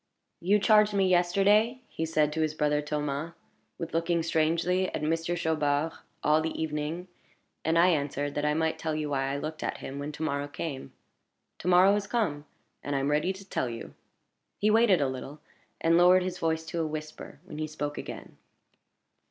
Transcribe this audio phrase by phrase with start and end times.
[0.39, 3.33] "You charged me yesterday," he said to his brother Thomas,
[3.77, 5.91] "with looking strangely at Monsieur Chaubard
[6.23, 7.07] all the evening;
[7.63, 10.23] and I answered, that I might tell you why I looked at him when to
[10.23, 10.91] morrow came.
[11.59, 12.45] To morrow has come,
[12.81, 13.93] and I am ready to tell you."
[14.57, 15.39] He waited a little,
[15.79, 18.37] and lowered his voice to a whisper when he spoke again.